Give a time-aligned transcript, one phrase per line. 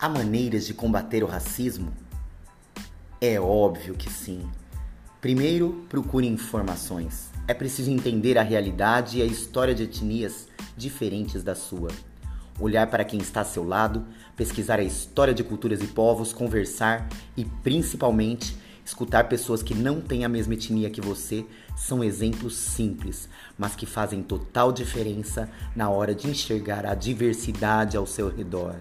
[0.00, 1.92] Há maneiras de combater o racismo?
[3.20, 4.48] É óbvio que sim.
[5.20, 7.32] Primeiro, procure informações.
[7.48, 11.88] É preciso entender a realidade e a história de etnias diferentes da sua.
[12.60, 14.06] Olhar para quem está a seu lado,
[14.36, 20.24] pesquisar a história de culturas e povos, conversar e, principalmente, escutar pessoas que não têm
[20.24, 21.44] a mesma etnia que você
[21.76, 23.28] são exemplos simples,
[23.58, 28.76] mas que fazem total diferença na hora de enxergar a diversidade ao seu redor.